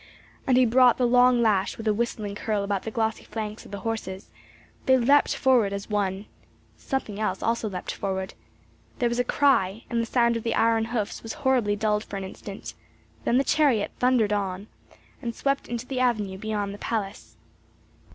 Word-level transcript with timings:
And 0.47 0.57
he 0.57 0.65
brought 0.65 0.97
the 0.97 1.05
long 1.05 1.43
lash 1.43 1.77
with 1.77 1.87
a 1.87 1.93
whistling 1.93 2.33
curl 2.33 2.63
about 2.63 2.81
the 2.81 2.89
glossy 2.89 3.23
flanks 3.23 3.65
of 3.65 3.71
the 3.71 3.81
horses; 3.81 4.31
they 4.87 4.97
leapt 4.97 5.35
forward 5.35 5.73
as 5.73 5.91
one. 5.91 6.25
Something 6.75 7.19
else 7.19 7.43
also 7.43 7.69
leapt 7.69 7.91
forward. 7.91 8.33
There 8.97 9.09
was 9.09 9.19
a 9.19 9.23
cry, 9.23 9.83
and 9.91 10.01
the 10.01 10.07
sound 10.07 10.35
of 10.35 10.41
the 10.41 10.55
iron 10.55 10.85
hoofs 10.85 11.21
was 11.21 11.33
horribly 11.33 11.75
dulled 11.75 12.03
for 12.03 12.17
an 12.17 12.23
instant, 12.23 12.73
then 13.25 13.37
the 13.37 13.43
chariot 13.43 13.91
thundered 13.99 14.33
on, 14.33 14.65
and 15.21 15.35
swept 15.35 15.67
into 15.67 15.85
the 15.85 15.99
avenue 15.99 16.39
beyond 16.39 16.73
the 16.73 16.79
palace. 16.79 17.37